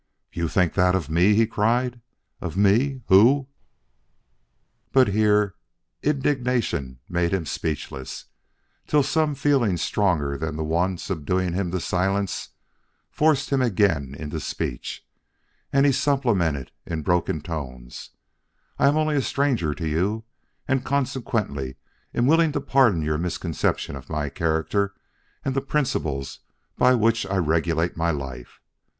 [0.33, 2.01] "You think that of me!" he cried,
[2.41, 3.47] "of me, who"
[4.93, 5.53] But here
[6.01, 8.25] indignation made him speechless,
[8.87, 12.49] till some feeling stronger than the one subduing him to silence
[13.11, 15.05] forced him again into speech,
[15.71, 18.09] and he supplemented in broken tones:
[18.79, 20.23] "I am only a stranger to you
[20.67, 21.75] and consequently
[22.15, 24.95] am willing to pardon your misconception of my character
[25.45, 26.39] and the principles
[26.75, 28.59] by which I regulate my life.